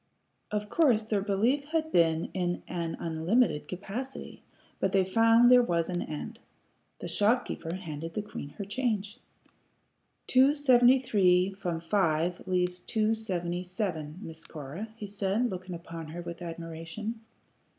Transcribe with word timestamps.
Of 0.49 0.67
course 0.67 1.03
their 1.03 1.21
belief 1.21 1.65
had 1.65 1.91
been 1.91 2.31
in 2.33 2.63
an 2.67 2.97
unlimited 2.99 3.67
capacity, 3.67 4.41
but 4.79 4.93
they 4.93 5.05
found 5.05 5.51
there 5.51 5.61
was 5.61 5.89
an 5.89 6.01
end. 6.01 6.39
The 7.01 7.07
shopkeeper 7.07 7.75
handed 7.75 8.15
the 8.15 8.23
queen 8.23 8.49
her 8.57 8.65
change. 8.65 9.19
"Two 10.25 10.55
seventy 10.55 10.97
three 10.97 11.53
from 11.53 11.79
five 11.79 12.47
leaves 12.47 12.79
two 12.79 13.13
twenty 13.13 13.61
seven, 13.61 14.17
Miss 14.23 14.43
Cora," 14.43 14.87
he 14.95 15.05
said, 15.05 15.51
looking 15.51 15.75
upon 15.75 16.07
her 16.07 16.23
with 16.23 16.41
admiration. 16.41 17.21